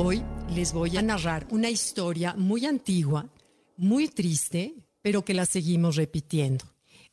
[0.00, 0.22] Hoy
[0.54, 3.26] les voy a narrar una historia muy antigua,
[3.76, 6.64] muy triste, pero que la seguimos repitiendo.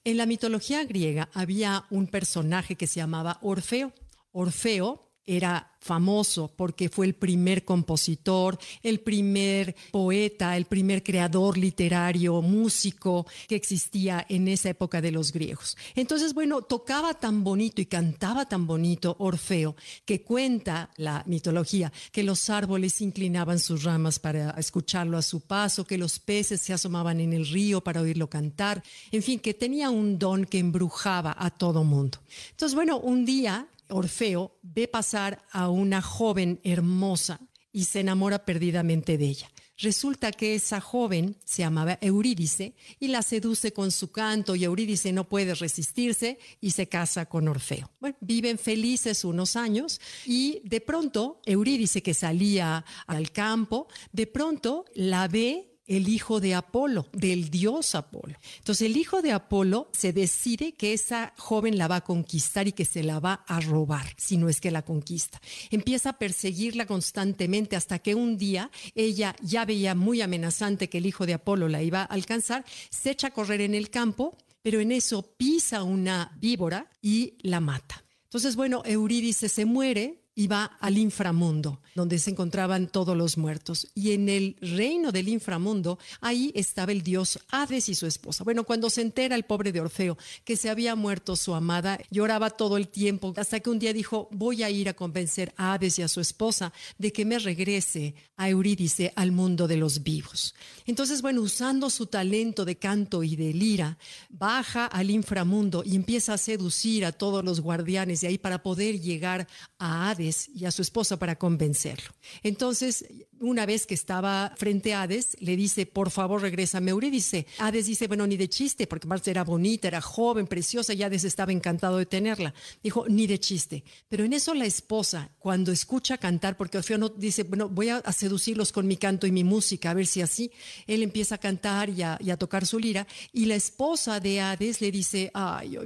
[0.03, 3.91] En la mitología griega había un personaje que se llamaba Orfeo.
[4.31, 12.41] Orfeo era famoso porque fue el primer compositor, el primer poeta, el primer creador literario,
[12.41, 15.77] músico que existía en esa época de los griegos.
[15.93, 19.75] Entonces, bueno, tocaba tan bonito y cantaba tan bonito Orfeo
[20.05, 25.85] que cuenta la mitología que los árboles inclinaban sus ramas para escucharlo a su paso,
[25.85, 29.91] que los peces se asomaban en el río para oírlo cantar, en fin, que tenía
[29.91, 32.17] un don que embrujaba a todo mundo.
[32.51, 37.39] Entonces, bueno, un día Orfeo ve pasar a una joven hermosa
[37.71, 39.51] y se enamora perdidamente de ella.
[39.77, 45.11] Resulta que esa joven se llamaba Eurídice y la seduce con su canto y Eurídice
[45.11, 47.91] no puede resistirse y se casa con Orfeo.
[47.99, 54.85] Bueno, viven felices unos años y de pronto Eurídice que salía al campo, de pronto
[54.95, 58.35] la ve el hijo de Apolo, del dios Apolo.
[58.57, 62.71] Entonces el hijo de Apolo se decide que esa joven la va a conquistar y
[62.71, 65.41] que se la va a robar, si no es que la conquista.
[65.69, 71.05] Empieza a perseguirla constantemente hasta que un día ella ya veía muy amenazante que el
[71.05, 74.79] hijo de Apolo la iba a alcanzar, se echa a correr en el campo, pero
[74.79, 78.03] en eso pisa una víbora y la mata.
[78.23, 83.87] Entonces, bueno, Eurídice se muere, va al inframundo, donde se encontraban todos los muertos.
[83.95, 88.43] Y en el reino del inframundo, ahí estaba el dios Hades y su esposa.
[88.43, 92.49] Bueno, cuando se entera el pobre de Orfeo que se había muerto su amada, lloraba
[92.49, 95.99] todo el tiempo, hasta que un día dijo, voy a ir a convencer a Hades
[95.99, 100.53] y a su esposa de que me regrese a Eurídice al mundo de los vivos.
[100.85, 103.97] Entonces, bueno, usando su talento de canto y de lira,
[104.29, 108.99] baja al inframundo y empieza a seducir a todos los guardianes de ahí para poder
[108.99, 109.47] llegar
[109.79, 112.11] a Hades y a su esposa para convencerlo.
[112.43, 113.05] Entonces,
[113.45, 117.45] una vez que estaba frente a Hades, le dice, por favor, regresa a Eurídice.
[117.59, 121.23] Hades dice, bueno, ni de chiste, porque Marta era bonita, era joven, preciosa, y Hades
[121.23, 122.53] estaba encantado de tenerla.
[122.83, 123.83] Dijo, ni de chiste.
[124.09, 128.01] Pero en eso la esposa, cuando escucha cantar, porque Orfeo no dice, bueno, voy a,
[128.11, 130.51] seducirlos con mi canto y mi música, a ver si así,
[130.87, 134.91] él empieza a cantar y a, tocar su lira, y la esposa de Hades le
[134.91, 135.77] dice, ay,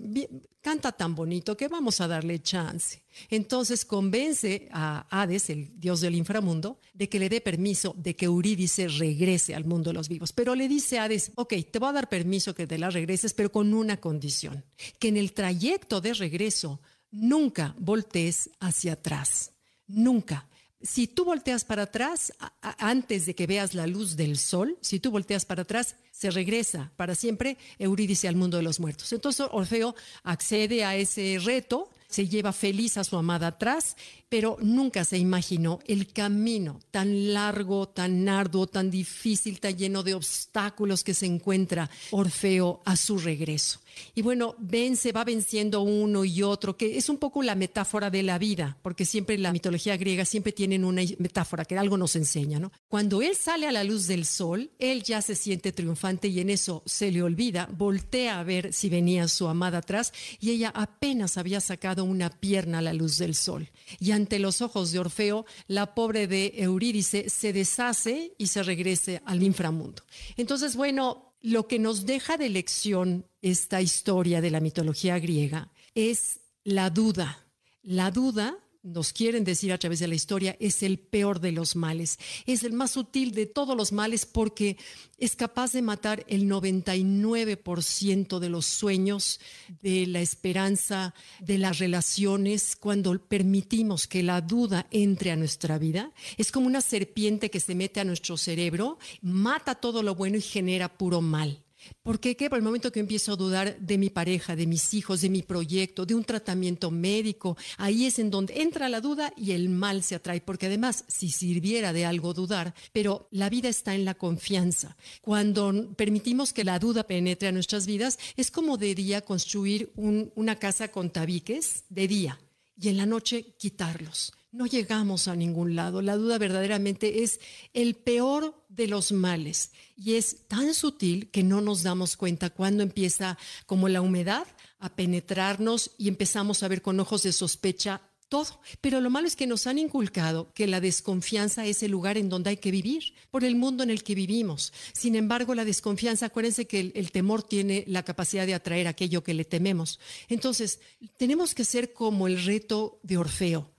[0.61, 3.01] canta tan bonito que vamos a darle chance.
[3.29, 8.25] Entonces convence a Hades, el dios del inframundo, de que le dé permiso de que
[8.25, 10.33] Eurídice regrese al mundo de los vivos.
[10.33, 13.33] Pero le dice a Hades, ok, te voy a dar permiso que te la regreses,
[13.33, 14.63] pero con una condición,
[14.99, 16.79] que en el trayecto de regreso
[17.09, 19.53] nunca voltees hacia atrás,
[19.87, 20.47] nunca.
[20.79, 25.09] Si tú volteas para atrás, antes de que veas la luz del sol, si tú
[25.09, 29.11] volteas para atrás, se regresa para siempre Eurídice al mundo de los muertos.
[29.11, 33.95] Entonces Orfeo accede a ese reto se lleva feliz a su amada atrás,
[34.29, 40.15] pero nunca se imaginó el camino tan largo, tan arduo, tan difícil, tan lleno de
[40.15, 43.79] obstáculos que se encuentra Orfeo a su regreso.
[44.15, 48.23] Y bueno, vence, va venciendo uno y otro, que es un poco la metáfora de
[48.23, 52.59] la vida, porque siempre la mitología griega siempre tienen una metáfora que algo nos enseña,
[52.59, 52.71] ¿no?
[52.87, 56.49] Cuando él sale a la luz del sol, él ya se siente triunfante y en
[56.49, 61.37] eso se le olvida, voltea a ver si venía su amada atrás y ella apenas
[61.37, 63.69] había sacado una pierna a la luz del sol.
[63.99, 69.21] Y ante los ojos de Orfeo, la pobre de Eurídice se deshace y se regrese
[69.25, 70.03] al inframundo.
[70.37, 76.41] Entonces, bueno, lo que nos deja de lección esta historia de la mitología griega es
[76.63, 77.45] la duda.
[77.81, 81.75] La duda nos quieren decir a través de la historia, es el peor de los
[81.75, 82.17] males.
[82.45, 84.77] Es el más sutil de todos los males porque
[85.17, 89.41] es capaz de matar el 99% de los sueños,
[89.81, 96.11] de la esperanza, de las relaciones, cuando permitimos que la duda entre a nuestra vida.
[96.37, 100.41] Es como una serpiente que se mete a nuestro cerebro, mata todo lo bueno y
[100.41, 101.63] genera puro mal.
[102.01, 102.35] ¿Por qué?
[102.49, 105.43] Por el momento que empiezo a dudar de mi pareja, de mis hijos, de mi
[105.43, 110.03] proyecto, de un tratamiento médico, ahí es en donde entra la duda y el mal
[110.03, 114.15] se atrae, porque además, si sirviera de algo dudar, pero la vida está en la
[114.15, 114.97] confianza.
[115.21, 120.57] Cuando permitimos que la duda penetre a nuestras vidas, es como de día construir una
[120.57, 122.39] casa con tabiques, de día,
[122.79, 126.01] y en la noche quitarlos no llegamos a ningún lado.
[126.01, 127.39] La duda verdaderamente es
[127.73, 132.83] el peor de los males y es tan sutil que no nos damos cuenta cuando
[132.83, 134.47] empieza como la humedad
[134.79, 138.61] a penetrarnos y empezamos a ver con ojos de sospecha todo.
[138.79, 142.29] Pero lo malo es que nos han inculcado que la desconfianza es el lugar en
[142.29, 144.71] donde hay que vivir, por el mundo en el que vivimos.
[144.93, 149.23] Sin embargo, la desconfianza, acuérdense que el, el, temor tiene la capacidad de atraer aquello
[149.23, 149.99] que le tememos.
[150.27, 150.79] Entonces,
[151.17, 153.71] tenemos que ser como el reto de Orfeo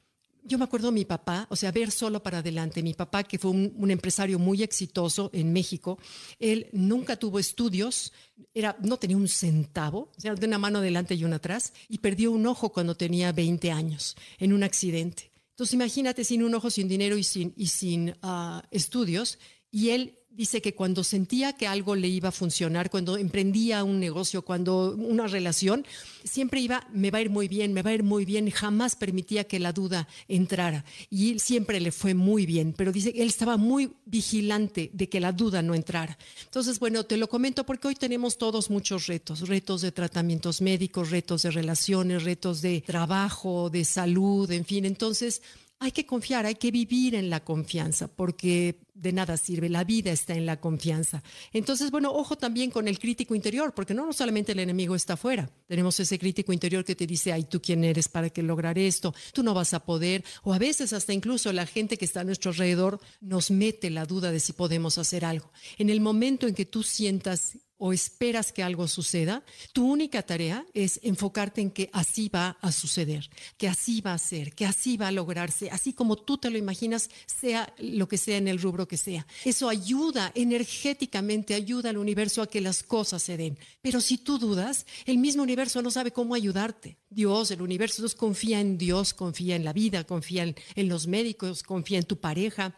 [0.44, 2.82] yo me acuerdo de mi papá, o sea, ver solo para adelante.
[2.82, 5.98] Mi papá, que fue un, empresario muy exitoso en México,
[6.38, 8.12] él nunca tuvo estudios,
[8.54, 11.98] era, no tenía un centavo, o sea, de una mano adelante y una atrás, y
[11.98, 15.31] perdió un ojo cuando tenía 20 años en un accidente.
[15.50, 19.38] Entonces, imagínate sin un ojo, sin dinero y sin, y sin ah, estudios,
[19.70, 24.00] y él dice que cuando sentía que algo le iba a funcionar, cuando emprendía un
[24.00, 25.84] negocio, cuando una relación,
[26.25, 28.96] siempre iba, me va a ir muy bien, me va a ir muy bien, jamás
[28.96, 30.84] permitía que la duda entrara.
[31.11, 35.20] Y siempre le fue muy bien, pero dice que él estaba muy vigilante de que
[35.20, 36.16] la duda no entrara.
[36.44, 41.11] Entonces, bueno, te lo comento porque hoy tenemos todos muchos retos, retos de tratamientos médicos,
[41.11, 44.84] retos de relaciones, retos de trabajo, de salud, en fin.
[44.84, 45.43] Entonces,
[45.82, 50.12] hay que confiar, hay que vivir en la confianza, porque de nada sirve, la vida
[50.12, 51.23] está en la confianza.
[51.55, 55.50] Entonces, bueno, ojo también con el crítico interior, porque no, solamente el enemigo está afuera,
[55.67, 59.15] tenemos ese crítico interior que te dice, ay, tú quién eres para que lograr esto,
[59.32, 62.25] tú no vas a poder, o a veces hasta incluso la gente que está a
[62.25, 65.50] nuestro alrededor nos mete la duda de si podemos hacer algo.
[65.79, 69.43] En el momento en que tú sientas o esperas que algo suceda,
[69.73, 74.19] tu única tarea es enfocarte en que así va a suceder, que así va a
[74.19, 78.19] ser, que así va a lograrse, así como tú te lo imaginas, sea lo que
[78.19, 79.27] sea en el rubro que sea.
[79.47, 83.59] Eso ayuda energéticamente, ayuda al universo a que las cosas se den.
[83.81, 86.99] Pero si tú dudas, el mismo universo no sabe cómo ayudarte.
[87.09, 91.97] Dios, el universo, confía en Dios, confía en la vida, confía en los médicos, confía
[91.97, 92.76] en tu pareja,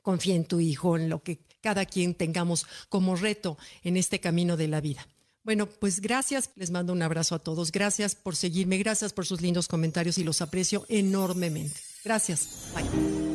[0.00, 4.58] confía en tu hijo, en lo que cada quien tengamos como reto en este camino
[4.58, 5.08] de la vida.
[5.44, 9.40] Bueno, pues gracias, les mando un abrazo a todos, gracias por seguirme, gracias por sus
[9.40, 11.80] lindos comentarios y los aprecio enormemente.
[12.04, 13.33] Gracias, bye.